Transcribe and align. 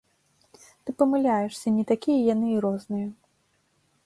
Ты 0.83 0.89
памыляешся, 1.01 1.67
не 1.77 1.83
такія 1.93 2.19
яны 2.33 2.47
і 2.55 2.61
розныя. 2.67 3.07